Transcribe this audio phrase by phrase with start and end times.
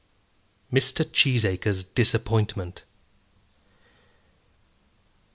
[0.73, 1.05] Mr.
[1.05, 2.85] Cheesacre's Disappointment.